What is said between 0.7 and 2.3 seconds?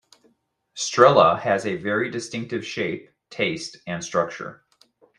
Strela has a very